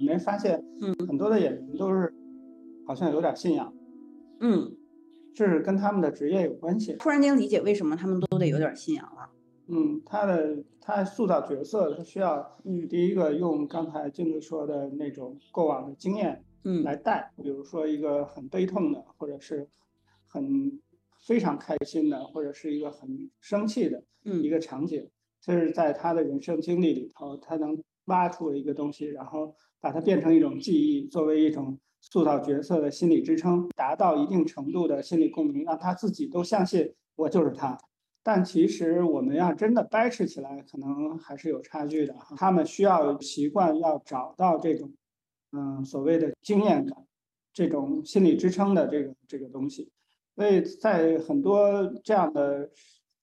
[0.00, 0.94] 你没发现，嗯。
[1.06, 2.12] 很多的演员都是
[2.86, 3.72] 好像有点信仰，
[4.40, 4.74] 嗯，
[5.34, 6.94] 这是跟他们的职业有关系。
[6.98, 9.30] 突然间理解为什么他们都得有点信仰了。
[9.68, 12.88] 嗯，他的他塑造角色，他需要嗯。
[12.88, 16.82] 第一个用刚才镜子说的那种过往的经验嗯。
[16.82, 19.68] 来带，比如说一个很悲痛的，或者是
[20.26, 20.80] 很
[21.26, 24.42] 非常开心的，或者是一个很生气的嗯。
[24.42, 25.08] 一个场景，
[25.40, 27.80] 这是在他的人生经历里头，他能
[28.10, 37.78] 挖出了一个东西，然后把它变成一种记忆，作为一种塑造角色的心理支撑，达到一定程度的心理共鸣，让他自己都相信我就是他。
[38.22, 42.14] 但其实我们要真的掰扯起来，可能还是有差距的。
[42.36, 44.92] 他们需要习惯要找到这种，
[45.52, 46.94] 嗯，所谓的经验感，
[47.54, 49.90] 这种心理支撑的这个这个东西。
[50.36, 52.70] 所以在很多这样的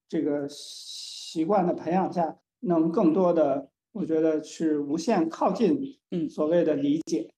[0.09, 5.79] 这个习惯的培养下，能更多的，我觉得是无限靠近，
[6.11, 7.29] 嗯所谓的理解。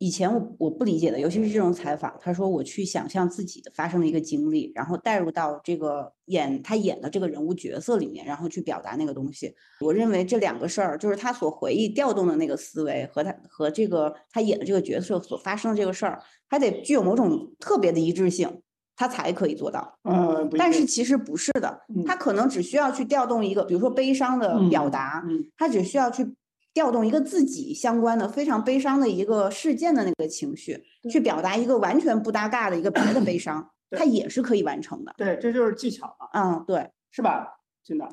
[0.00, 9.52] 以前我我不理解的，尤其是这种采访，他说我去想象自己的发生的一个经历，然后带入到这个演他演的这个人物角色里面，然后去表达那个东西。
[9.80, 18.62] 我认为这两个事儿，就是他所回忆调动的那个思维和他和这个他演的这个角色所发生的这个事儿，还得具有某种特别的一致性，
[18.98, 19.96] 他才可以做到。
[20.02, 26.34] 嗯，但是其实不是的，嗯他可能只需要去调动一个，比如说悲伤的表嗯达，嗯他只需要去
[26.74, 35.14] 调动一个自己相关的非常悲伤的一个事件的那个情绪，去表达一个完全不搭嘎的一个别的悲伤，他也是可以完成的。
[35.16, 37.46] 对，这就是技巧嘛，嗯，对，是吧，
[37.84, 38.08] 真的？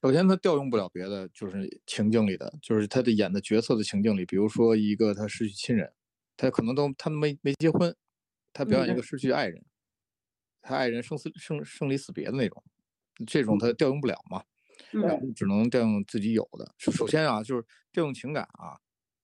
[0.00, 5.90] 首先，他调用不了别的，就是情境里的，就是他的演的角色的情境里，比如说一个他失去亲人，
[6.36, 7.92] 他可能都他没没结婚，
[8.52, 9.60] 他表演一嗯个失去爱人，
[10.62, 12.62] 他爱人生死生生离死别的那种，
[13.26, 14.42] 这种他调用不了嘛，
[14.92, 16.74] 嗯然后只能调用自己有的。
[16.78, 18.78] 首首先啊，就是调用情感啊，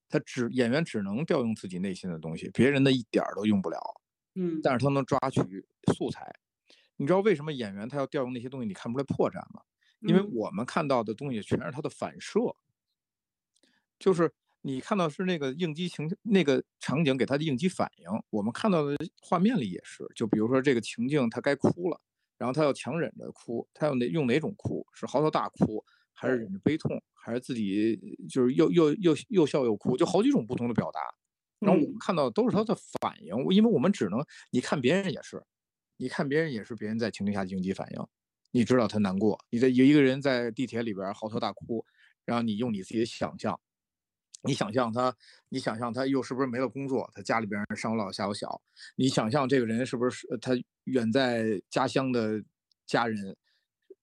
[0.09, 3.79] 他只演员只能调用自己内心的东西，别人的一点儿都用不了。
[4.37, 5.41] 嗯但是他能抓取
[5.97, 6.33] 素材。
[6.97, 9.63] 你知道为什么演员他要调用那些东西，你看不出来破绽吗？
[10.07, 12.41] 因为嗯我们看到的东西全是他的反射，
[13.99, 14.33] 就是
[14.67, 20.07] 你看到是那个应激情那个场景给他的应激反应，我们看到的画面里也是。
[20.15, 22.01] 就比如说这个情境，他该哭了，
[22.39, 24.87] 然后他要强忍着哭，他要哪用哪种哭？
[24.95, 29.99] 是嚎啕大哭，还是忍着悲痛，还是自己就是又又又又笑又哭？
[29.99, 31.01] 就好几种不同的表达。
[31.59, 35.43] 然后我们嗯看到的都是他的反应，因为我们只能你看别人也是，
[35.99, 38.07] 你看别人也是别人在情境下的应激反应，
[38.51, 41.85] 你知道他难过，你在有一个人在地铁里边嚎啕大哭，
[42.25, 43.61] 然后你用你自己的想象，
[44.45, 45.15] 你想象他，
[45.49, 48.61] 你想象他又是不是没了工作，他家里边上有老下有小，
[48.97, 50.53] 你想象这个人是不是呃他
[50.85, 52.43] 远在家乡的
[52.87, 53.37] 家人。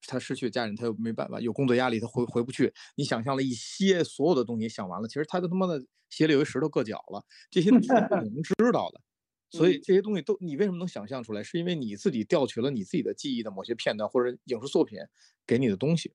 [0.07, 2.73] 他失去家人，他又没办法，有工作压力，他回回不去。
[2.95, 8.99] 你想象了一些所有的东西，想完了，其实他都他妈的鞋里有一石头硌脚了，这些都是不能知道的。
[9.55, 11.43] 所以这些东西都，你为什么能想象出来？
[11.43, 14.97] 是因为你自己调取了你自己的记忆的某些片段或者影视作品
[15.45, 16.11] 给你的东西，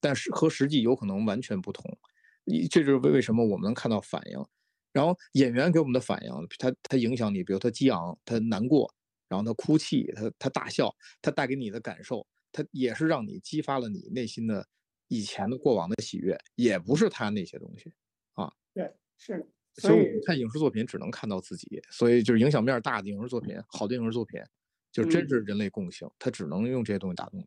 [0.00, 1.96] 但是和实际有可能完全不同。
[2.44, 4.44] 你这就是为为什么我们能看到反应，
[4.92, 8.92] 然后演员给我们的反应，他他影响你，比如他激昂，他难过，
[9.28, 14.66] 然后他哭泣，他他大笑，他带给你的感受，他也是让你激发了你内心的
[15.08, 17.92] 以前的过往的喜悦，也不是他那些东西
[18.34, 18.52] 啊。
[18.74, 19.46] 对，是的。
[19.76, 24.42] 所以看影视作品只能看到自己，所以就是影响面大的影视作品，好的影视作品，
[24.90, 27.46] 就真嗯是人类共性，它只能用这些东西打动你。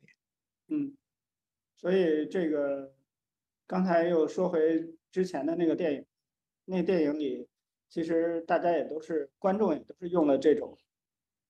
[0.70, 0.96] 嗯，
[1.75, 2.96] 所以这个
[3.66, 6.06] 刚才又说回之前的那个电影，
[6.66, 7.47] 那电影里
[7.90, 10.78] 其实大家也都是观众也都是用了这种，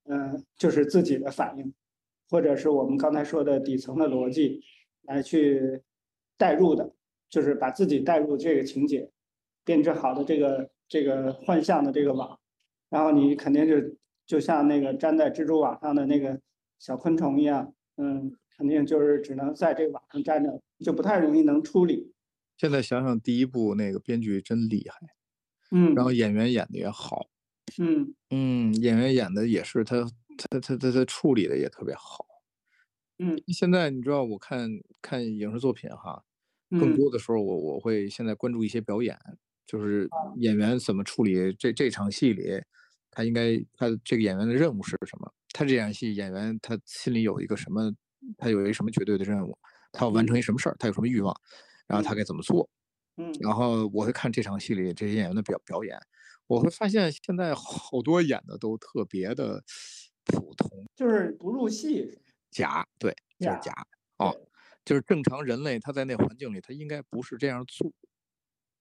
[0.06, 1.74] 嗯、就是自己的反应，
[2.30, 4.62] 或者是我们刚才说的底层的逻辑
[5.04, 5.82] 来去
[6.38, 6.94] 代入的，
[7.30, 9.10] 就是把自己带入这个情节，
[9.64, 12.40] 编织好的这个这个幻象的这个网，
[12.90, 13.96] 然后你肯定就
[14.26, 16.40] 就像那个粘在蜘蛛网上的那个
[16.80, 22.14] 小昆虫一样，嗯，肯定就是只能在这个网上粘着，就不太容易能处理。
[22.58, 25.00] 现在想想第一部那个编剧真厉害，
[25.72, 27.28] 嗯然后演员演的也好，
[27.78, 30.04] 嗯嗯，演员演的也是他
[30.38, 32.26] 他他他他处理的也特别好。
[33.20, 34.70] 嗯现在你知道我看
[35.02, 36.24] 看影视作品哈，
[36.76, 39.18] 更嗯多的时候我我会现在关注一些表演，
[39.68, 42.62] 就是演员怎么处理这这场戏里，
[43.12, 45.32] 他应该他这个演员的任务是什么？
[45.54, 47.94] 他这场戏演员他心里有一个什么？
[48.38, 49.58] 他有一个什么绝对的任务？
[49.94, 50.76] 他要完成一什么事儿？
[50.80, 51.34] 他有什么欲望？
[51.88, 52.70] 然后他该怎么做？
[53.16, 55.98] 嗯然后我会看这场戏里这些演员的表表演，
[56.48, 59.64] 我会发现现在好多演的都特别的
[60.26, 62.20] 普通就是不入戏。
[62.52, 63.74] 假，对，就是假假
[64.18, 64.36] 哦，
[64.86, 67.92] 就是正常人类他在那环境里他应该不是这样做，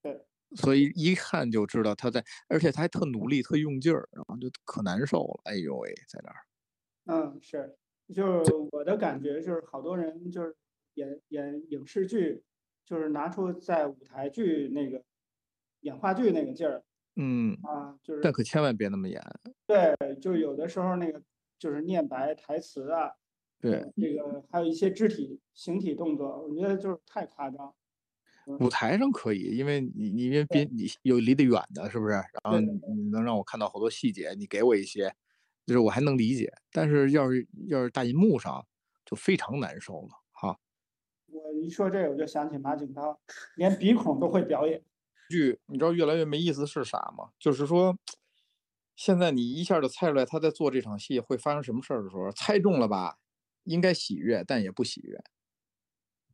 [0.03, 0.27] 对，
[0.57, 5.41] 所以一看就知道他在，而且他还特努力、特用劲儿，然后就可难受了。
[5.45, 6.37] 哎呦喂，在那儿。
[7.07, 7.77] 嗯，是，
[8.15, 10.55] 就是我的感觉就是，好多人就是
[10.95, 12.43] 演演影视剧，
[12.85, 15.03] 就是拿出在舞台剧那个
[15.81, 16.83] 演话剧那个劲儿。
[17.17, 18.21] 嗯啊，就是。
[18.23, 19.23] 但可千万别那么演。
[19.67, 21.23] 对，就有的时候那个
[21.59, 23.11] 就是念白台词啊，
[23.61, 27.75] 对，这个还有一些肢体形体动作，我觉得就是太夸张。
[28.59, 32.15] 舞台上可以，因为你你因为别你有离得远的，是不是？
[32.15, 35.15] 然后你能让我看到好多细节，你给我一些，
[35.65, 36.53] 就是我还能理解。
[36.73, 38.67] 但是要是要是大银幕上，
[39.05, 40.09] 就非常难受了
[41.65, 43.19] 一说这个，我就想起马景涛，
[43.57, 44.83] 连鼻孔都会表演。
[45.29, 47.31] 剧你知道越来越没意思是啥吗？
[47.39, 47.97] 就是说，
[48.97, 53.17] 现在你一下就猜出来他在做这场戏会发生什么事儿的时候，猜中了吧，
[53.65, 55.17] 应该喜悦，但也不喜悦；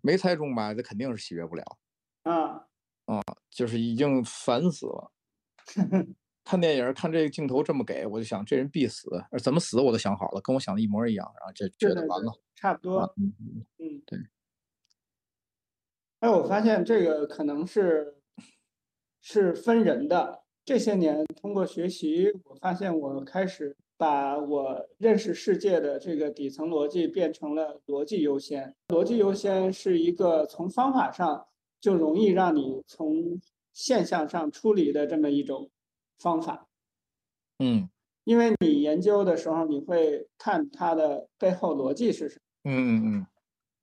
[0.02, 1.78] 没猜中吧，这肯定是喜悦不了。
[2.26, 2.68] 啊
[3.08, 5.10] 啊，就是已经烦死了。
[6.44, 9.08] 看电影看这个镜头这么给，我就想这人必死，
[9.42, 13.14] 怎么死我都想好了，跟我想的一模一样，然后就觉得完了，差不多。
[13.16, 13.34] 嗯
[13.78, 14.18] 嗯，对。
[16.20, 18.16] 哎，我发现这个可能是
[19.20, 20.42] 是分人的。
[20.64, 28.74] 这些年通过学习，我发现我开始把我认识世界的这个底层逻辑变成了逻辑优先。
[28.88, 31.44] 逻辑优先是一个从方法上。
[31.80, 33.40] 就容易让你从
[33.72, 35.70] 现象上出离的这么一种
[36.18, 36.66] 方法，
[37.60, 37.88] 嗯，
[38.24, 43.26] 因为你研究的时候，你会看它的背后逻辑是什么，嗯嗯嗯，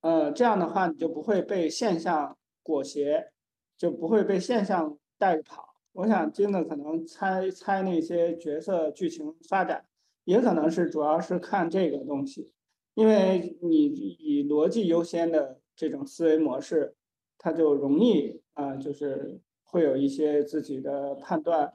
[0.06, 3.32] 呃，这样的话你就不会被现象裹挟，
[3.76, 5.78] 就不会被现象带着跑。
[5.94, 9.84] 我想金子可能猜猜那些角色剧情发展，
[10.26, 12.54] 也可能是主要是看这个东西，
[12.94, 16.96] 因为你以逻辑优先的这种思维模式。
[17.38, 21.74] 他就容易啊，就是会有一些自己的判断，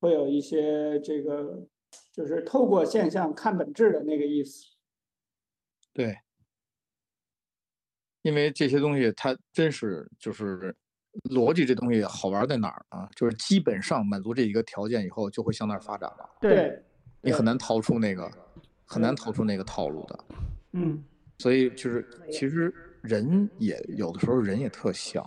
[0.00, 1.66] 会有一些这个，
[2.10, 4.64] 就是透过现象看本质的那个意思。
[5.92, 6.16] 对，
[8.24, 10.74] 因为这些东西它真是就是
[11.30, 13.08] 逻辑这东西好玩在哪儿啊？
[13.14, 16.28] 就是基本上满足这一个条件以后，就会向那儿发展了。
[16.40, 16.82] 对，
[17.20, 18.30] 你很难逃出那个，
[18.84, 20.24] 很难逃出那个套路的。
[20.72, 21.04] 嗯，
[21.38, 22.74] 所以就是其实。
[23.04, 25.22] 人也有的时候人也特像，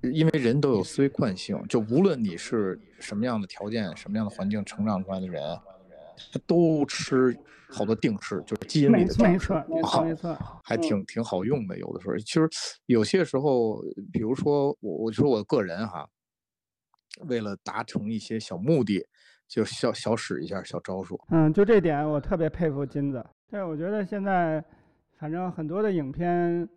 [0.00, 5.40] 因为人都有思维惯性，就无论你是什么样的条件、什么样的环境成长出来的人，
[6.32, 7.36] 他都吃
[7.68, 11.78] 好多定式，就是基因里的定式，没错没错，还挺挺好用的。
[11.78, 12.48] 有的时候，其实
[12.86, 13.82] 有些时候，
[14.12, 16.08] 比如说我，我说我个人哈，
[17.28, 19.06] 为了达成一些小目的，
[19.48, 21.20] 就小小使一下小招数。
[21.30, 23.24] 嗯，就这点我特别佩服金子。
[23.50, 24.64] 对，我觉得现在
[25.18, 26.68] 反正很多的影片。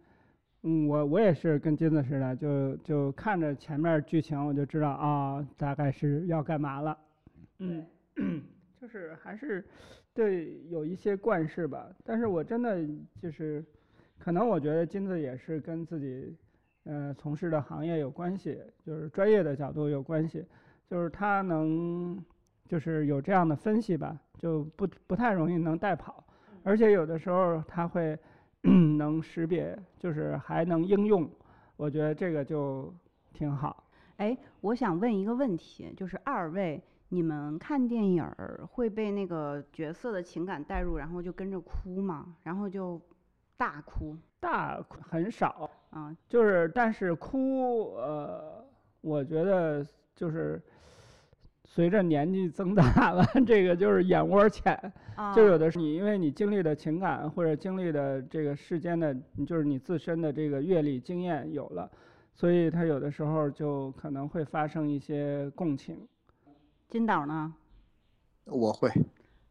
[0.68, 6.98] 嗯，我我也是跟金子似的，就就看着前面剧情，我就知道啊，大概是要干嘛了。
[7.60, 7.86] 嗯，
[8.86, 9.66] 就是还是
[10.14, 11.90] 对有一些惯式吧。
[12.04, 12.88] 但是我真的
[13.20, 13.66] 就是，
[14.20, 16.38] 可能我觉得金子也是跟自己
[16.84, 20.46] 呃从事的行业有关系，就是专业的角度有关系，
[20.88, 22.24] 就是他能
[22.68, 26.24] 就是有这样的分析吧，就不不太容易能带跑，
[26.62, 28.16] 而且有的时候他会。
[28.98, 31.30] 能识别，就是还能应用，
[31.78, 32.92] 我觉得这个就
[33.32, 33.84] 挺好。
[34.18, 42.36] 哎，我想问一个问题，就是二位，你们看电影儿会被那个角色的情感带入，然后就跟着哭吗？
[42.44, 43.02] 然后就
[43.58, 44.16] 大哭？
[44.40, 48.66] 大哭很少啊，就是但是哭，呃，
[49.02, 49.86] 我觉得
[50.16, 50.62] 就是。
[51.68, 54.80] 随着年纪增大了， 这个就是眼窝浅，
[55.36, 59.14] 就有的是你，因为你经历的情感或者经历的这个世间的，
[59.46, 61.92] 就是你自身的这个阅历经验有了，
[62.34, 65.98] 所以他有的时候就可能会发生一些共情。
[66.90, 67.54] 金导呢？
[68.46, 68.90] 我会。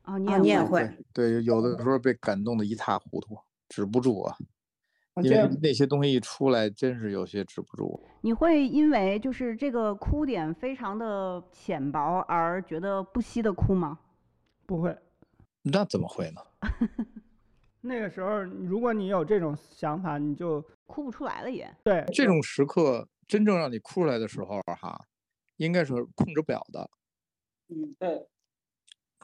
[0.04, 0.88] 哦，你也会。
[1.12, 3.36] 对，有的时候被感动的一塌糊涂，
[3.68, 4.36] 止不住啊。
[5.22, 8.00] 因为那些东西一出来，真是有些止不住。
[8.20, 13.98] 你会因为就是这个哭点非常的浅薄而觉得不惜的哭吗？
[14.66, 14.96] 不会。
[15.62, 16.40] 那怎么会呢？
[17.80, 21.72] 那个时候，如果你有这种想法，你就哭不出来了也。
[21.84, 24.98] 对，这种时刻真正让你哭出来的时候，哈，
[25.58, 26.90] 应该是控制不了的。
[27.68, 28.26] 嗯，对。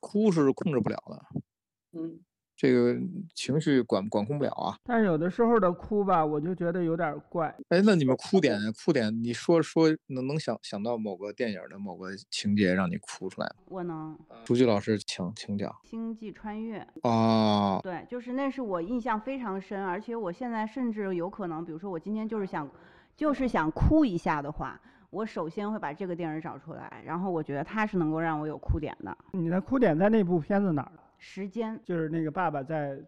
[0.00, 1.26] 哭是控制不了的。
[1.92, 2.20] 嗯。
[2.56, 2.94] 这个
[3.34, 7.48] 情绪管管控不了啊，但是有的时候的哭吧，我就觉得有点怪。
[7.70, 13.62] 哎，那你们哭点哭点，你说说能能想想到某个电影的某个情节让你哭出来吗？
[13.64, 14.18] 我能。
[14.44, 15.74] 朱菊老师，请请讲。
[15.84, 16.86] 星际穿越。
[17.02, 17.80] 哦。
[17.82, 22.70] 对，就是那是我印象非常深，而且我现在甚至有可能，比如说我今天就是想，
[23.16, 24.78] 就是想哭一下的话。
[25.10, 29.16] 我首先会把这个电影找出来，然后我觉得它是能够让我有哭点的。
[29.32, 30.92] 你的哭点在那部片子哪儿？
[31.18, 32.98] 时间就是那个爸爸在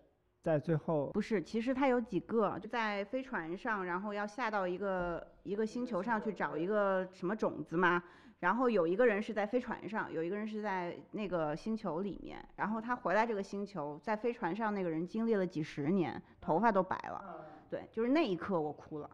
[0.42, 8.02] 在最后不是，其实他有几个，就在飞船上，然后要下到一个一个星球上去找一个什么种子嘛。
[8.40, 12.44] 然后有一个人是在飞船上，有一个人是在那个星球里面。
[12.56, 17.46] 然后他回来这个星球，在飞船上那个人经历了几十年，头发都白了。
[17.70, 19.08] 对，就是那一刻我哭了。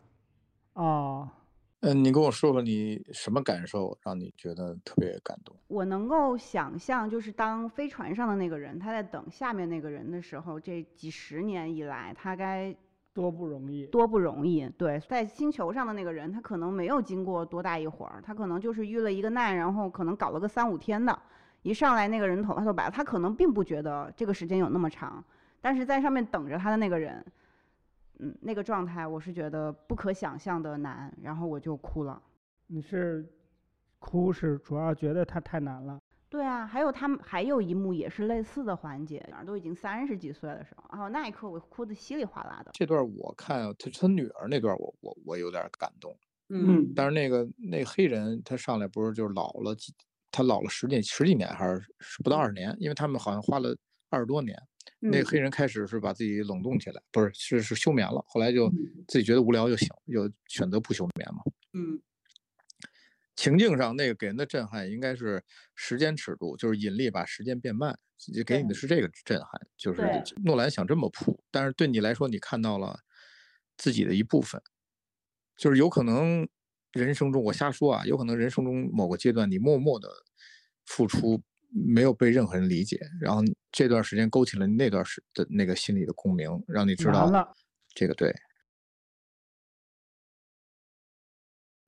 [0.73, 1.29] 哦。
[1.81, 5.55] 嗯，你跟我说说你什么感受，让你觉得特别感动？
[5.69, 12.75] 我能够想象，就是当飞船上的那个人他在等下面那个人的时候，这几十年以来他该
[13.15, 14.69] 多不容易，多不容易。
[14.77, 21.17] 对，在星球上的那个人，他可能没有经过多大一会儿，他可能就是遇了一个难，然后可能搞了个三五天的，
[21.63, 25.25] 一上来那个人头发都白了，他可能并不觉得这个时间有那么长，
[25.61, 27.25] 但是在上面等着他的那个人。
[28.19, 32.21] 嗯，那个状态我是觉得不可想象的难，然后我就哭了。
[32.67, 33.25] 你是
[33.99, 35.99] 哭是主要觉得他太难了？
[36.29, 42.71] 对啊，还有他们还有一幕也是类似的环节，都已经三十几岁的时候，然后那一刻我哭得稀里哗啦的。
[42.75, 46.15] 这段我看他他女儿那段，我我我有点感动。
[46.51, 49.95] 嗯，但是那个那黑人他上来不是就是老了几，
[50.31, 53.75] 他老了十几十几年还是不到二十年，因为他们好像花了
[54.11, 54.55] 二十多年。
[55.01, 58.69] 那个黑人开始是把自己冷冻起来，不是是是休眠了，后来就
[59.07, 61.43] 自己觉得无聊就醒，就选择不休眠嘛。
[61.73, 62.01] 嗯，
[63.37, 65.45] 情境上那个给人的震撼应该是
[65.77, 69.67] 时间尺度，就是引力把时间变慢，就给你的是这个震撼。
[69.77, 70.03] 就是
[70.45, 72.99] 诺兰想这么铺，但是对你来说，你看到了
[73.77, 74.61] 自己的一部分，
[75.57, 76.49] 就是有可能
[76.93, 80.09] 人生中我瞎说啊，有可能人生中某个阶段你默默的
[80.85, 81.41] 付出。
[81.71, 87.55] 没有被任何人理解，然后这段时间勾起了那段时的那个心理的共鸣，让你知道
[87.95, 88.35] 这个对。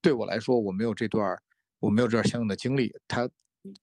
[0.02, 1.36] 对我来说，我没有这段，
[1.78, 3.28] 我没有这段相应的经历，它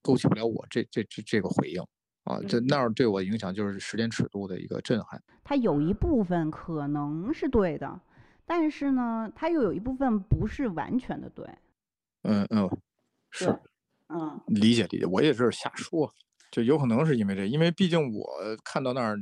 [0.02, 1.82] 勾起不了我这这这这个回应
[2.24, 2.40] 啊。
[2.48, 5.22] 这那儿对我影响就是时间尺度的一个震撼。
[5.44, 8.02] 它有一部分可能是对的，
[8.46, 11.48] 但是呢，它又有一部分不是完全的对。
[12.24, 12.70] 嗯嗯，
[13.30, 13.60] 是。
[14.48, 16.14] 理解理解，我也是瞎说，
[16.52, 18.28] 就有可能是因为这，因为毕竟我
[18.64, 19.18] 看到那儿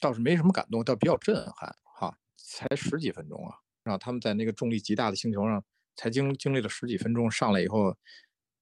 [0.00, 5.62] 倒是没什么感动，倒比较震撼哈，才十几分钟啊，然后他们在那个重力极大的星球上
[5.96, 7.92] 才经经历了十几分钟，上来以后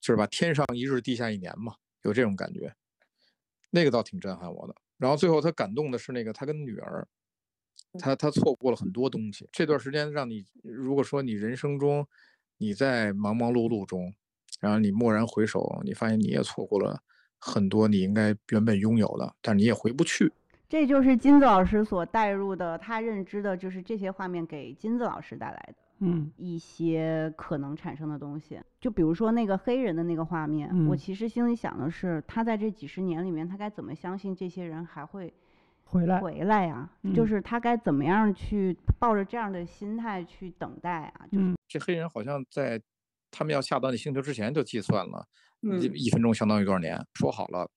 [0.01, 2.75] 就是吧，天上一日，地下一年嘛，有这种感觉，
[3.71, 4.75] 那个倒挺震撼我的。
[4.97, 7.07] 然后最后他感动的是那个他跟女儿，
[8.01, 12.09] 他他错过了很多东西，这段时间让你如果说你人生中
[12.57, 14.15] 你在忙忙碌碌中。
[14.59, 17.01] 然后你蓦然回首，你发现你也错过了
[17.39, 20.33] 很多你应该原本拥有的，但你也回不去。
[20.69, 28.61] 这就是金子老师所带入的，他认知的就是这些画面给金子老师带来的，嗯，一些可能产生的东西。
[28.81, 35.33] 就比如说那个黑人的那个画面，我其实心里想的是，他在这几十年里面，他该怎么相信这些人还会
[35.85, 36.21] 回来？
[36.21, 41.27] 回来呀，就是他该怎么样去抱着这样的心态去等待啊？
[41.33, 42.79] 就是这黑人好像在。
[43.31, 45.27] 他们要下到那星球之前就计算了，
[45.81, 46.99] 一一分钟相当于多少年？
[47.15, 47.71] 说好了，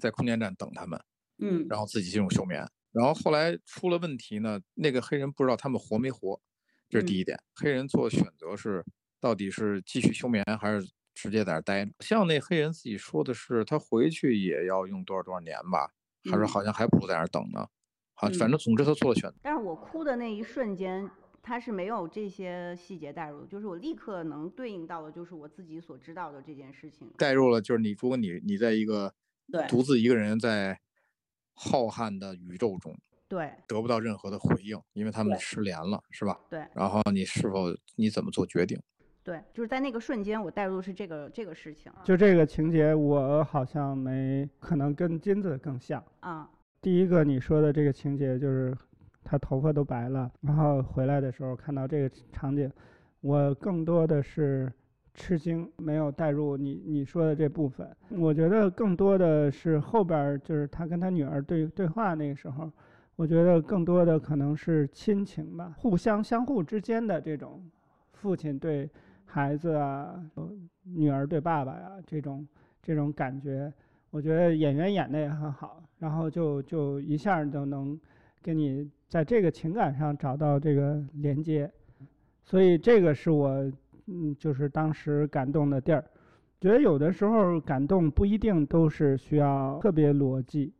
[0.00, 1.00] 在空间站等他们，
[1.38, 2.66] 嗯，然后自己进入休眠。
[2.92, 6.40] 然后后来出了问题呢，那个黑人不知道他们活没活，
[6.88, 7.38] 这是第一点。
[7.54, 8.84] 黑人做选择是，
[9.20, 11.92] 到底是继续休眠还是直接在那待着？
[12.00, 15.90] 像那黑人自己说的是，他回去也要用多少多少年吧？
[16.30, 17.66] 还是好像还不如在那等呢？
[18.14, 19.36] 好，反正总之他做了选择。
[19.42, 21.08] 但是我哭的那一瞬间。
[21.46, 27.08] 他是没有这些细节带入，就是我立刻能对应到的，就是我自己所知道的这件事情。
[27.16, 29.14] 带入了，就是你，如果你你在一个
[29.52, 30.76] 对独自一个人在
[31.54, 32.92] 浩瀚的宇宙中，
[33.28, 36.36] 对得不到任何的回应，因为他们失联了，是吧？
[36.50, 36.66] 对。
[36.74, 38.76] 然后你是否你怎么做决定？
[39.22, 41.92] 对，就是在那个瞬间，我带入的是这个这个事情。
[42.04, 46.50] 就这个情节，我好像没可能跟金子更像啊。
[46.82, 48.76] 第一个你说的这个情节就是。
[49.28, 52.70] 他头发都白了，然后回来的时候看到这个场景，
[53.22, 54.72] 我更多的是
[55.14, 57.88] 吃惊，没有带入你你说的这部分。
[58.10, 62.70] 我觉得更多的是后边就是他跟他女儿对对话那个时候，
[63.16, 67.68] 我觉得更多的可能是亲情吧，互相相互之间的这种
[68.12, 68.88] 父亲对
[69.24, 70.14] 孩子啊，
[70.84, 72.46] 女儿对爸爸呀这种
[72.80, 73.72] 这种感觉，
[74.10, 77.98] 我觉得演员演的也很好，然后就就一下就能
[78.40, 78.88] 给你。
[79.08, 81.70] 在这个情感上找到这个连接，
[82.44, 83.50] 所以这个是我
[84.06, 86.04] 嗯，就是当时感动的地儿。
[86.60, 90.72] 觉得有的时候感动不一定都是需要特别逻辑，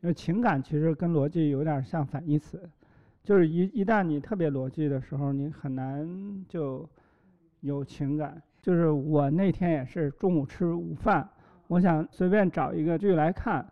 [0.00, 2.68] 因为情感其实跟逻辑有点像反义词，
[3.24, 6.88] 就是一一旦你特别逻辑的时候，你很难就
[7.60, 8.40] 有情感。
[8.60, 11.28] 就是我那天也是中午吃午饭，
[11.66, 13.66] 我想随便找一个剧来看，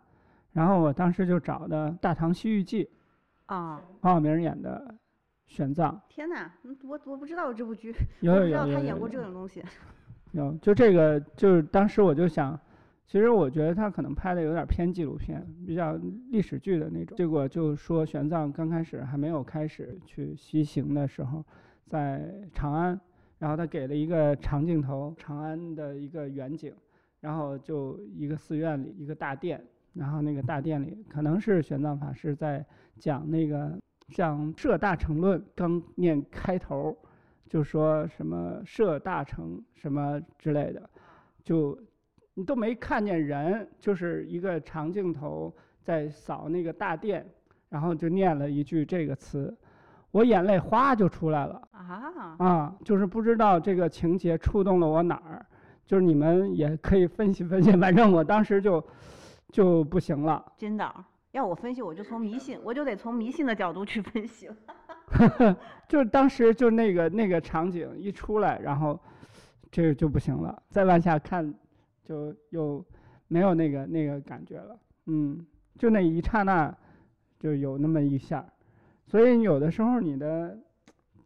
[0.51, 2.83] 然后我当时就找的《大唐西域记》，
[3.51, 4.95] 啊，黄晓明演的
[5.45, 5.93] 玄奘。
[6.07, 9.61] 天哪，嗯我我不知道有这部剧，有有我不知道他演过这种东西。
[10.31, 12.57] 有，就这个，就是当时我就想，
[13.05, 17.17] 其实我觉得他可能拍的有点偏纪录片，比较历史剧的那种。
[17.17, 21.43] 结果就说玄奘刚开始还没有开始去西行的时候，
[21.87, 22.97] 在长安，
[23.37, 26.73] 然后他给了一个长镜头，长安的一个远景，
[27.19, 29.61] 然后就一个寺院里一个大殿，
[29.93, 32.65] 然后那个大殿里可能是玄奘法师在
[32.99, 33.77] 讲那个
[34.09, 36.97] 像《摄大乘论》刚念开头。
[37.49, 40.89] 就说什么摄大乘什么之类的，
[41.43, 41.77] 就
[42.33, 47.29] 你都没看见人，就是一个长镜头在扫那个大殿，
[47.67, 49.53] 然后就念了一句这个词，
[50.11, 52.75] 我眼泪哗就出来了啊，啊！
[52.85, 55.45] 就是不知道这个情节触动了我哪儿，
[55.85, 58.81] 就是你们也可以分析分析，反正我当时就
[59.51, 60.53] 就不行了。
[60.57, 64.55] 真的，要我分析，我就从迷信， 我就得从迷信的角度去分析了。
[65.89, 68.99] 就是当时就那个那个场景一出来，然后
[69.69, 71.53] 这个就不行了，再往下看
[72.03, 72.83] 就又
[73.27, 74.79] 没有那个那个感觉了。
[75.07, 75.45] 嗯，
[75.77, 76.73] 就那一刹那
[77.39, 78.45] 就有那么一下，
[79.05, 80.57] 所以有的时候你的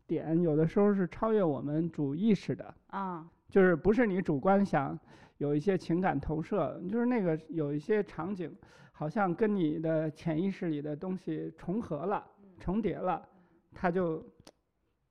[0.08, 4.98] 点有的时候是超越我们主意识的，啊，就是不是你主观想
[5.38, 8.56] 有一些情感投射，就是那个有一些场景
[8.92, 12.26] 好像跟你的潜意识里的东西重合了、
[12.60, 13.28] 重叠了。
[13.74, 14.26] 它就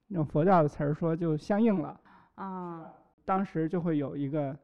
[0.08, 2.00] 用佛教的词儿说，就相应了。
[2.36, 2.92] 啊，
[3.24, 4.56] 当时就会有一个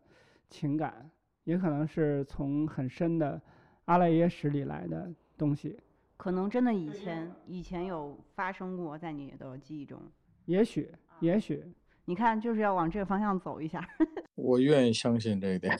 [0.49, 1.11] 情感，
[1.45, 3.41] 也可能是从很深的
[3.85, 5.79] 阿赖耶识里来的东西，
[6.17, 10.01] 可能真的以前以前有发生过在你的记忆中。
[10.47, 10.91] 也许，
[11.21, 11.63] 也许，
[12.11, 13.89] 你看，就是要往这个方向走一下。
[14.35, 15.79] 我愿意相信这一点。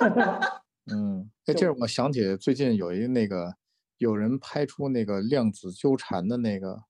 [0.90, 3.54] 嗯，哎，这让我想起最近有一那个
[3.98, 6.84] 有人拍出那个量子纠缠的那个。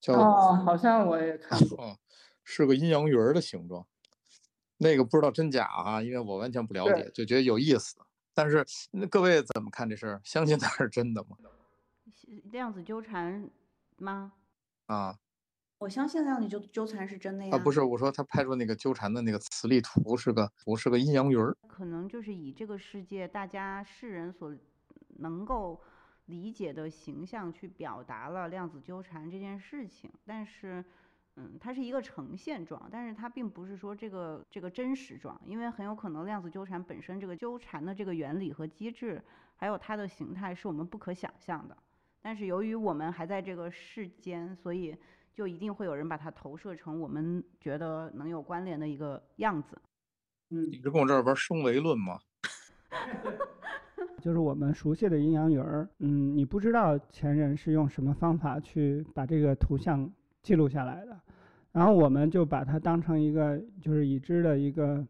[0.00, 1.96] 叫哦，好像我也看过，哦，
[2.42, 3.86] 是个阴阳鱼儿的形状，
[4.78, 7.94] 那个不知道真假啊，因为我完全不了解，就觉得有意思。
[8.34, 10.20] 但是那各位怎么看这事儿？
[10.24, 11.36] 相信它是真的吗？
[12.50, 13.48] 量子纠缠
[13.98, 14.32] 吗？
[14.86, 15.16] 啊，
[15.82, 17.50] 我相信量子纠纠缠是真的呀。
[17.56, 21.56] 啊，不是，我说他拍出那个纠缠的那个磁力图是个，图是个阴阳鱼儿。
[21.66, 24.54] 可能就是以这个世界大家世人所
[25.18, 25.80] 能够。
[26.26, 30.82] 理解的形象去表达了量子纠缠这件事情，但是，
[31.34, 39.20] 嗯，它是一个呈现状，但是它并不是说这个这个真实状，因为很有可能量子纠缠本身这个纠缠的这个原理和机制，
[39.56, 41.76] 还有它的形态是我们不可想象的。
[42.22, 44.96] 但是由于我们还在这个世间，所以
[45.34, 49.78] 就一定会有人把它投射成我们觉得能有关联的一个样子。
[50.50, 52.18] 嗯，你是跟我这儿玩升维论吗？
[54.20, 60.08] 就是我们熟悉的阴阳鱼儿，嗯，你不知道前人是用什么方法去把这个图像
[60.42, 61.18] 记录下来的，
[61.72, 65.04] 然后我们就把它当成一个就是已知的一个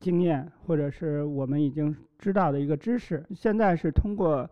[0.00, 3.24] 经验，或者是我们已经知道的一个知识。
[3.34, 4.48] 现在是通过，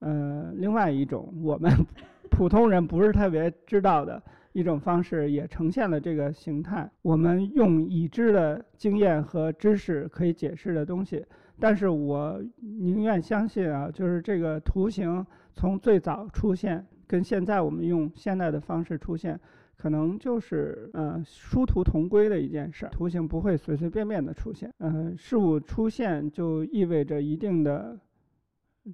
[0.00, 1.72] 呃，另外一种我们
[2.30, 4.22] 普通人不是特别知道的
[4.58, 6.90] 一种方式，也呈现了这个形态。
[7.02, 11.24] 我们用已知的经验和知识可以解释的东西。
[11.60, 19.38] 但是我宁愿相信啊，就是这个图形从最早出现，跟现在我们用现在的方式出现，
[19.76, 22.88] 可能就是呃殊途同归的一件事儿。
[22.90, 27.98] 图形不会随随便便的出现，嗯，事物出现就意味着一定的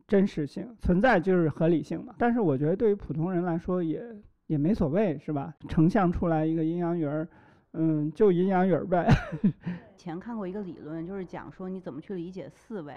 [0.07, 2.15] 真实性存在，就是合理性嘛。
[2.19, 4.03] 但是我觉得对于普通人来说也
[4.55, 5.53] 也没所谓，是吧？
[5.69, 7.27] 成像出来一个阴阳鱼儿。
[7.73, 9.05] 嗯，就阴阳鱼儿呗。
[9.99, 12.95] 前看过一个理论，就是讲说你怎么去理解四维。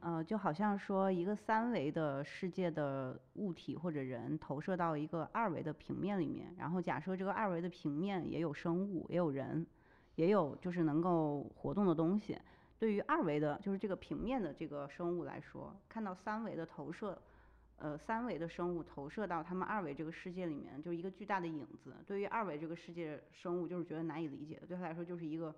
[0.00, 9.64] 呃，就好像说一个三维的世界的物体或者人投射到一个二维的平面里面，然后假设这个二维的平面也有生物，也有人，
[10.16, 12.36] 也有就是能够活动的东西。
[12.76, 17.16] 对于二维的，就是这个平面的这个生物来说，看到三维的投射。
[17.80, 21.94] 呃，三维的生物投射到他们二维这个世界里面，就是一个巨大的影子。
[22.06, 25.54] 对于二维这个世界生物，就是觉得难以理解的，对他来说就是一个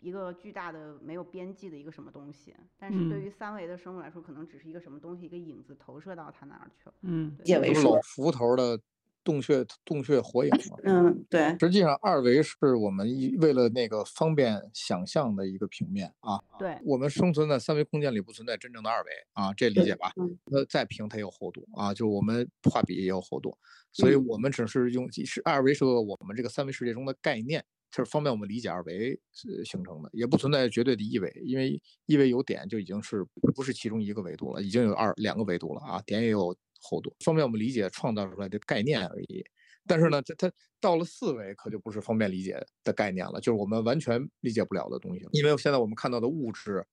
[0.00, 2.54] 一个巨大的没有边际的一个什么东西。
[2.76, 6.94] 但是对于三维的生物来说，可能只是一个什么东西，一个影子投射到他那儿去了。
[7.02, 8.78] 嗯，解为说浮头的。
[9.26, 11.58] 洞穴洞穴火影嘛，嗯，对。
[11.58, 16.40] 实际上，二维是我们一为了那个方便想象的一个平面啊。
[16.56, 16.78] 对。
[16.84, 20.12] 我们生存在三维空间里，不存在真正的二维啊，这理解吧？
[20.44, 23.58] 那再平它有厚度啊，就我们画笔也有厚度，
[23.92, 29.18] 所以我们只是用是二维是我们这个三维世界中的概念，就是方便我们理解二维
[29.64, 36.56] 形成的，也不存在绝对的一维，因为一维有点就已经是不是其中一个维度了，已经有二两个维度了啊，点也有
[36.88, 39.44] 厚度，方便我们理解创造出来的概念而已。
[39.86, 46.86] 但是呢，这它到了四维可就不是方便理解的概念了，就是我们完全理解不了的东西了，因为现在我们看到的物质。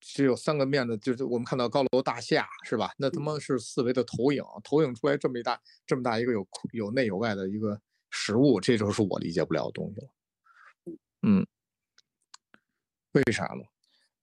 [0.00, 2.92] 只有三个面的，就是我们看到高楼大厦，是吧？
[2.98, 10.08] 那他妈是四维的投影，投影出来这么一大这么大一个有有内有外的一个实物，这就是我理解不了的东西了。
[11.22, 11.44] 嗯，
[13.10, 13.64] 为啥呢？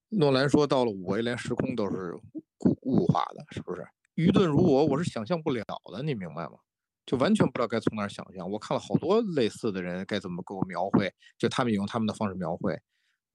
[0.08, 2.16] 诺兰说到了五维，连时空都是
[2.56, 3.86] 固物化的，是不是？
[4.16, 6.58] 愚钝如我，我是想象不了的，你明白吗？
[7.06, 8.50] 就完全不知道该从哪儿想象。
[8.50, 12.76] 我看了好多类似的人该怎么给我描绘，就他们用他们的方式描绘，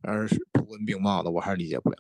[0.02, 1.98] 而是图文并茂的，我还是理解不了。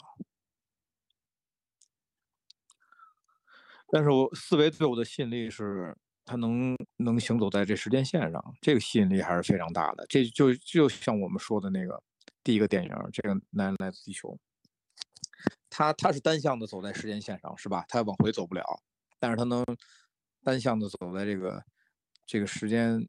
[3.94, 10.06] 但是我四维对我的吸引力是，他能能行走在这时间线上，这个吸引力还是非常大的。
[10.10, 12.02] 这就就像我们说的那个
[12.44, 14.30] 第一个电影，这个《男人来自地球》，
[15.70, 17.86] 它它是单向的走在时间线上，是吧？
[17.88, 18.64] 它往回走不了，
[19.20, 19.64] 但是它能
[20.44, 21.64] 单向的走在这个
[22.26, 23.08] 这个时间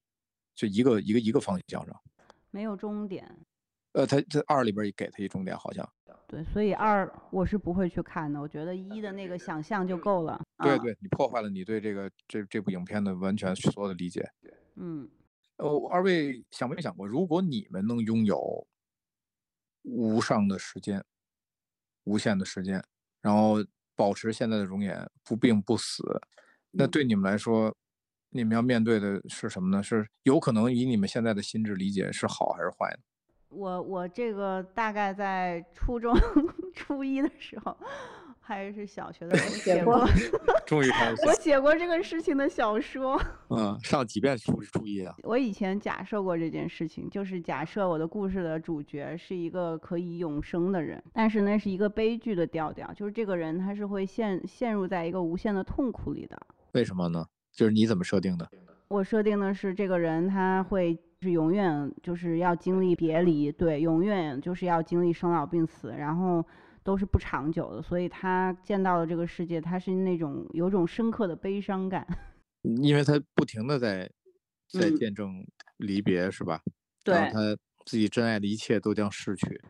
[0.55, 2.01] 就一个一个一个方向上，
[2.51, 3.45] 没有终点。
[3.93, 5.89] 呃，它它二里边也给他一终点，好像。
[6.27, 8.41] 对，所以二我是不会去看的。
[8.41, 10.41] 我觉得一的那个想象就够了。
[10.63, 14.27] 对对，你破坏了你对这个这这部影片的完全所有的理解。
[14.77, 15.11] 嗯。
[15.59, 18.67] 哦，二位想没想过，如果你们能拥有
[19.83, 21.05] 无上的时间、
[22.05, 22.83] 无限的时间，
[23.21, 23.57] 然后
[23.95, 26.03] 保持现在的容颜、不病不死，
[26.71, 27.75] 那对你们来说，
[28.31, 29.83] 你们要面对的是什么呢？
[29.83, 33.03] 是有可能以你们现在的心智理解是好还是坏呢？
[33.49, 36.15] 我我这个大概在初中
[36.75, 37.77] 初一的时候，
[38.45, 40.05] 还是小学的时候写过，
[40.67, 43.19] 终于开始我写过这个事情的小说。
[43.51, 45.15] 嗯，上几遍初初一啊？
[45.23, 56.37] 我以前假设过这件事情，就是假设我的故事的主角是一个可以永生的人，但是那是一个悲剧的调调，就是这个人他是会陷陷入在一个无限的痛苦里的。
[56.73, 57.25] 为什么呢？
[57.53, 58.49] 就是你怎么设定的？
[58.89, 60.99] 我设定的是这个人他会。
[61.23, 66.45] 是永远就是要经历别离，对，永远就是要经历生老病死，然后
[66.85, 72.07] 都是不长久的，所以他见到了这个世界，他是那种有种深刻的悲伤感，
[72.83, 74.11] 因为他不停的在
[74.69, 75.45] 在见证
[75.79, 76.61] 离别，是吧？
[77.05, 79.61] 对，他自己真爱的一切都将逝去。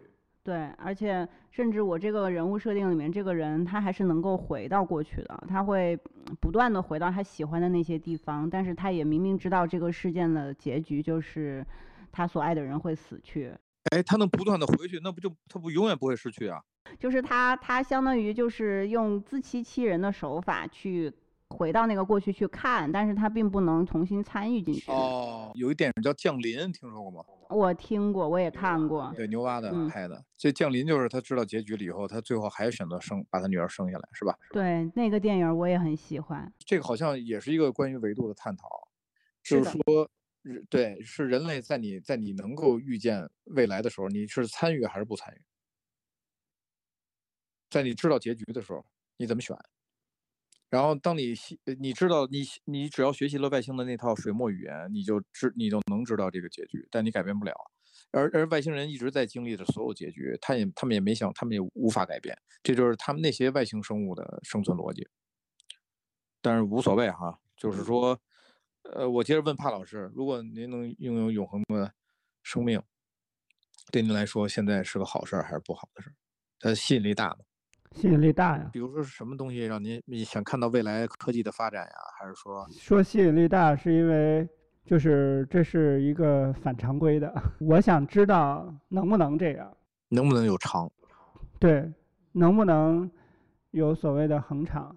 [0.44, 5.96] 对，而且甚至我这个人物设定里面，这个人他还是能够回到过去的，他会
[6.40, 11.64] 不断的回到他喜欢的那些地方，但是他也明明知道这个事件的结局就是
[12.10, 13.54] 他所爱的人会死去。
[13.92, 16.60] 哎，他能不断的回去，那不就他不永远不会失去啊？
[16.98, 21.12] 就是他，他相当于就是用自欺欺人的手法去。
[21.52, 24.90] 回到那个过去去看，但是他并不能重新参与进去。
[24.90, 27.22] 哦，有一电影叫《降临》，听说过吗？
[27.50, 29.12] 我听过，我也看过。
[29.14, 30.24] 对，牛蛙的拍的。
[30.34, 34.34] 这《降临》就是他知道结局了以后，他最后还选择生把他女儿生下来，是吧？
[34.50, 36.50] 对，那个电影我也很喜欢。
[36.64, 38.66] 这个好像也是一个关于维度的探讨，
[39.44, 40.10] 就是说，
[40.70, 45.42] 对，是人类在你在你能够预见未来的时候，你是参与还是不参与？
[47.72, 48.84] 在你知道结局的时候，
[49.16, 49.56] 你怎么选？
[50.68, 51.32] 然后，当你
[51.80, 57.52] 你知道你你只要学习了外星的那套水墨语言，你就知你就能知道这个结局，但你改变不了。
[58.10, 65.08] 而而外星人一直在经历着所有结局，他也他们也没想，他们也无法改变，这就是他们那些外星生物的生存逻辑。
[66.42, 68.20] 但是无所谓哈，就是说，
[68.82, 71.94] 呃，我接着问帕老师，如果您能拥有永恒的
[72.42, 72.82] 生命，
[73.90, 76.14] 对您来说现在是个好事还是不好的事？
[76.58, 77.36] 它吸引力大吗？
[77.94, 81.92] 吸引力大呀，比如说是什么东西让您你想看到未来科技的发展呀？
[82.18, 84.48] 还是说说吸引力大是因为
[84.84, 89.76] 就是这是一个反常规的， 我想知道能不能这样，
[90.08, 90.90] 能不能有长？
[91.60, 91.88] 对，
[92.32, 93.08] 能不能
[93.70, 94.96] 有所谓的恒长？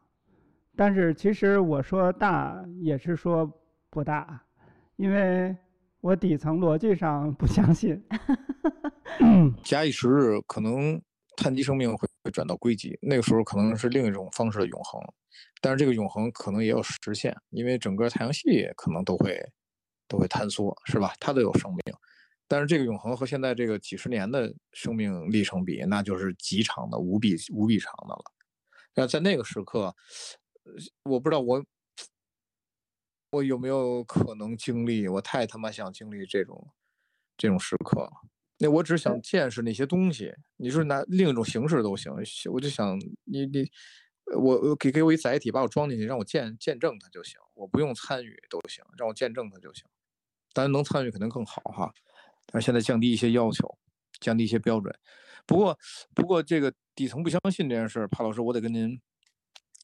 [0.76, 3.50] 但是其实我说大也是说
[3.90, 4.42] 不大，
[4.96, 5.56] 因为
[6.02, 8.04] 我底层逻辑上不相信。
[9.64, 11.02] 假以时日，可能。
[11.36, 15.02] 碳基生命会会转到硅基，那个时候可能是另一种方式的永恒，
[15.62, 19.40] 但是这个永恒可能也有实现，因为整个太阳系可能都会
[20.08, 21.14] 都会坍缩，是吧？
[21.20, 21.82] 它都有生命，
[22.48, 28.24] 但是这个永恒和现在这个几十年的生命历程比，那就是极长的、无比无比长的了。
[28.94, 29.96] 那在那个时刻，
[31.04, 31.66] 我不知道我
[33.32, 36.70] 我有没有可能经历，我太他妈想经历这种
[37.36, 38.12] 这种时刻了。
[38.58, 42.12] 那我只想见识那些东西，你说拿另一种形式都行，
[42.52, 43.70] 我就想你你，
[44.38, 49.86] 我给给我一载体把我装进去，让我见见证它就行，我不用参与都行，让我见证它就行。
[50.54, 51.94] 当然能参与肯定更好哈，
[52.48, 53.78] 但是现在降低一些要求，
[54.22, 54.94] 降低一些标准。
[55.46, 55.78] 不过，
[56.14, 59.00] 不过这个底层不相信这件事儿，帕老师，我得跟您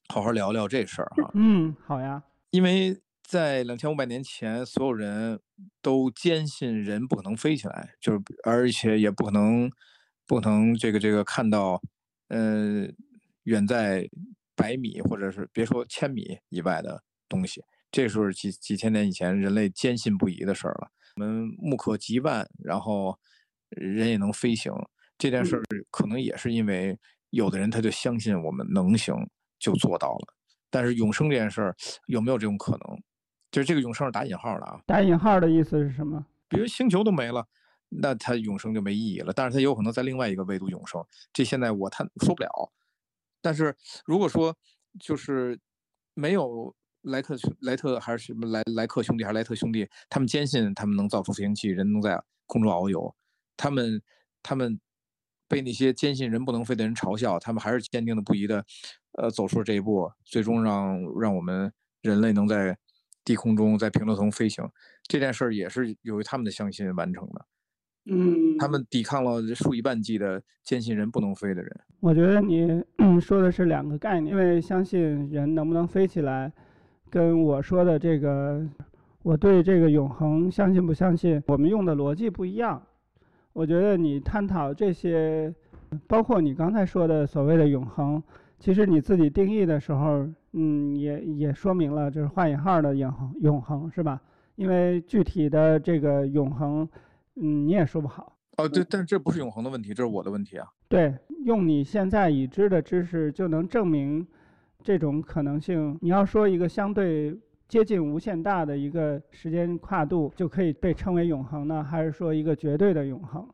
[0.08, 1.30] 好好聊聊这事儿哈。
[1.34, 2.24] 嗯，好呀。
[2.52, 5.40] 因为在两千五百年前，所有人
[5.82, 9.72] 都坚信人不可能飞起来，就是而且也不可能
[10.28, 11.82] 不可能这个这个看到，
[12.28, 12.88] 呃，
[13.44, 14.10] 远在
[14.56, 17.64] 百米或者是别说千米以外的东西。
[17.90, 20.92] 这时候几几千年以前，人类坚信不疑的事儿了。
[21.16, 23.18] 我们目可及万，然后
[23.70, 24.72] 人也能飞行。
[25.18, 26.98] 这件事儿可能也是因为
[27.30, 29.16] 有的人他就相信我们能行，
[29.60, 30.36] 就做到了。
[30.70, 31.76] 但是永生这件事儿
[32.08, 33.04] 有没有这种可能？
[33.52, 34.82] 就是这个永生是打引号的啊。
[34.86, 36.26] 打引号的意思是什么？
[36.48, 37.46] 比如星球都没了，
[37.90, 39.34] 那它永生就没意义了。
[39.34, 42.50] 但是它有可能在另外一个维度永生，这现在我他说不了。
[43.42, 44.56] 但是如果说
[45.00, 45.60] 就是
[46.14, 53.16] 没有莱克莱特还是什么莱莱克兄弟还是莱特兄弟，他们坚信他们能造出飞行器，人能在空中遨游，
[53.58, 54.02] 他们
[54.42, 54.80] 他们。
[55.48, 58.64] 被那些坚信人不能飞的人嘲笑，他们还是坚定的不移的，
[59.22, 61.70] 呃，走出了这一步，最终让让我们
[62.02, 62.78] 人类能在
[63.24, 64.64] 低空中在平流层飞行。
[65.04, 67.46] 这件事儿也是由于他们的相信完成的。
[68.06, 71.80] 嗯，他们抵抗了数以万计的坚信人不能飞的人。
[72.00, 72.84] 我觉得你
[73.22, 76.52] 说的是两个概念，因为相信人能不能飞起来，
[77.12, 78.68] 跟我说的这个，
[79.22, 82.82] 我对这个永恒相信不相信，我们用的逻辑不一样。
[83.54, 85.54] 我觉得你探讨这些，
[86.08, 88.24] 包括你刚才说的所谓的永恒，
[88.58, 94.22] 其实你自己定义的时候，嗯，也也说明了，就是画引号的永恒，永恒是吧？
[94.56, 96.88] 因为具体的这个永恒，
[97.36, 98.36] 嗯，你也说不好。
[98.58, 100.68] 哦，对，但这不是永恒的问题，这是我的问题啊。
[100.88, 104.28] 对，用你现在已知的知识就能证明
[104.84, 105.98] 这种可能性。
[106.02, 107.38] 你要说一个相对。
[107.72, 113.48] 接近无限大的一个时间跨度就可以被称为永恒呢，还是说一个绝对的永恒？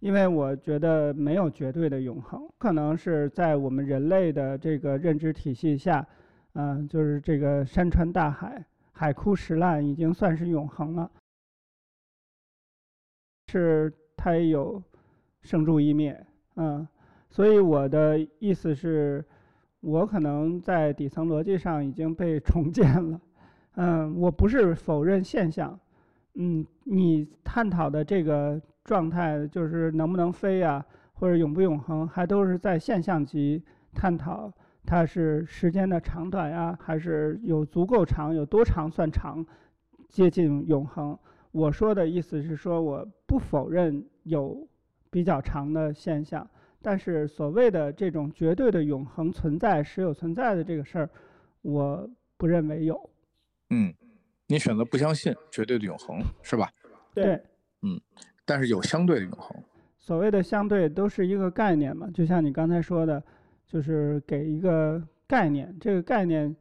[0.00, 6.02] 因为我觉得没有绝对的永恒，可能是在我们人类的这个认知体系下，
[6.54, 11.10] 嗯，就是这个山川大海、海枯石烂已经算是永恒了，
[13.48, 14.82] 是它也有
[15.42, 16.86] 生住异灭，嗯，
[17.30, 19.24] 所以我的意思是，
[19.80, 23.20] 我可能在底层逻辑上已经被 重建了。
[23.76, 25.78] 嗯，我不是否认现象，
[26.34, 30.84] 嗯，你探讨的这个状态就是能不能飞呀，
[31.14, 33.62] 或者永不永恒，还都是在现象级
[33.94, 34.52] 探讨，
[34.84, 39.44] 它是时间的长短呀，还是有足够长，有多长算长，
[40.08, 41.16] 接近永恒。
[41.50, 44.66] 我说的意思是说，我不否认有
[45.10, 46.48] 比较长的现象，
[46.80, 51.10] 但是所谓的这种绝对的永恒存在、实有存在的这个事儿，
[51.60, 53.10] 我不认为有。
[53.70, 53.92] 嗯，
[54.46, 56.70] 你选择不相信绝对的永恒是吧？
[57.14, 57.34] 对，
[57.82, 58.00] 嗯，
[58.44, 59.56] 但是有相对的永恒。
[59.98, 63.22] 所谓的相对都是一个概念嘛，就像你刚才说的，
[63.72, 66.54] 就是给一个概念，这个概念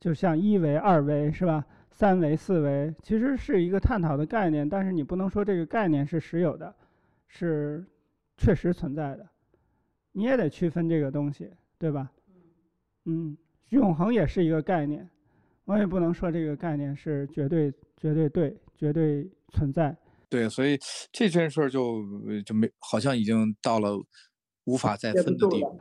[0.00, 1.64] 就像一维、二维是吧？
[1.92, 6.74] 三维、四维，其实是一个探讨的概念，但是你不能说这个概念是实有的，
[7.28, 7.86] 是
[8.36, 9.26] 确实存在的，
[10.10, 12.10] 你也得区分这个东西，对吧？
[13.04, 15.08] 嗯，永恒也是一个概念。
[15.64, 19.96] 我也不能说这个概念是绝对、绝对对、绝对存在。
[20.28, 20.76] 对，所以
[21.10, 22.04] 这件事儿就
[22.44, 23.96] 就没，好像已经到了
[24.66, 25.80] 无法再分的地步，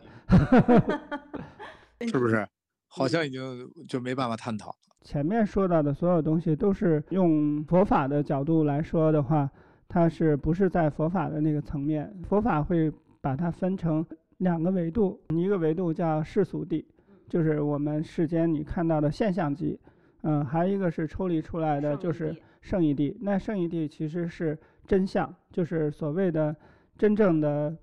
[2.08, 2.48] 是不是？
[2.88, 3.42] 好像已经
[3.90, 4.74] 就没办法探讨。
[5.02, 9.50] 前面说到的所有东西都是用佛法的角度来说的话，
[9.88, 12.12] 它是不是在佛法的那个层面？
[12.28, 14.06] 佛法会把它分成
[14.38, 16.88] 两个维度，一个维度叫世俗地。
[17.28, 19.80] 就是我们世间你看到的现象级，
[20.22, 23.18] 嗯，还有一个是抽离出来的，就是圣义地。
[23.20, 26.56] 那圣义地其实是真相，就是所谓的
[26.98, 27.76] 真正的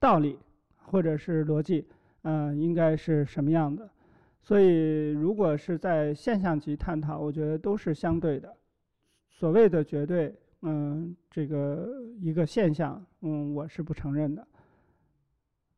[0.00, 0.38] 道理
[0.76, 1.86] 或者是逻辑，
[2.22, 3.88] 嗯，应该是什么样的？
[4.42, 8.56] 所以如果是在现象级探讨，我觉得都是相对的。
[9.28, 11.88] 所谓的绝对，嗯，这个
[12.20, 14.46] 一个现象，嗯，我是不承认的。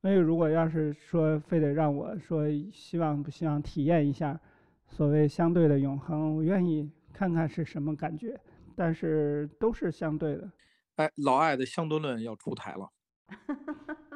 [0.00, 4.38] 所以，如果要是说非得让我说希望不希望体验一下
[4.86, 8.38] 所谓相对的永恒，我愿意看看是什么感觉。
[8.76, 10.48] 但是都是相对的。
[10.96, 12.88] 哎，老艾的相对论要出台了。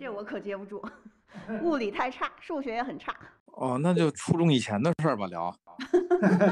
[0.00, 0.82] 这我可接不住，
[1.62, 3.14] 物理太差，数学也很差。
[3.48, 5.54] 哦，那就初中以前的事儿吧，聊。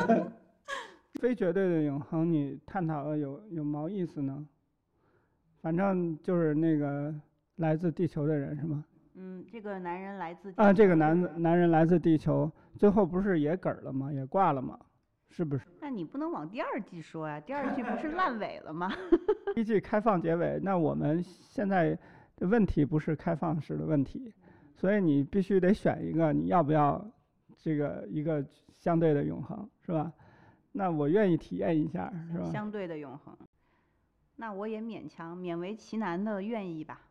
[1.19, 4.47] 非绝对的永恒，你探讨的有有毛意思呢？
[5.63, 7.13] 反正就是那个
[7.57, 8.85] 来自地球的人是吗？
[9.15, 14.13] 嗯，这个男人来自啊，这个男男人来自地球，最后不是也嗝了吗？
[14.13, 14.79] 也挂了吗？
[15.31, 15.65] 是不是？
[15.81, 18.93] 那你不能往第二季说呀，第二季不是烂尾了吗？
[19.55, 21.99] 第一季开放结尾，那我们现在的
[22.41, 24.33] 问题不是开放式的问题，
[24.75, 27.05] 所以你必须得选一个，你要不要
[27.57, 28.45] 这个一个
[28.77, 30.13] 相对的永恒，是吧？
[30.73, 32.45] 那我愿意体验一下，是吧？
[32.53, 33.37] 相对的永恒，
[34.37, 37.08] 那我也勉强勉为其难的愿意吧。